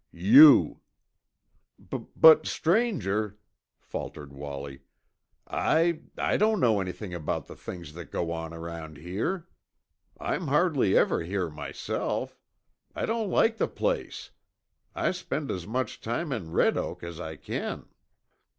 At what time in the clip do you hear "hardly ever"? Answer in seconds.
10.47-11.21